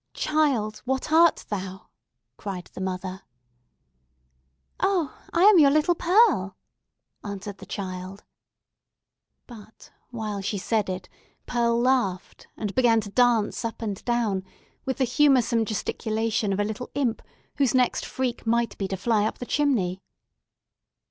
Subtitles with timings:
[0.15, 1.89] "Child, what art thou?"
[2.35, 3.21] cried the mother.
[4.79, 6.57] "Oh, I am your little Pearl!"
[7.23, 8.23] answered the child.
[9.45, 11.07] But while she said it,
[11.45, 14.43] Pearl laughed, and began to dance up and down
[14.85, 17.21] with the humoursome gesticulation of a little imp,
[17.59, 20.01] whose next freak might be to fly up the chimney.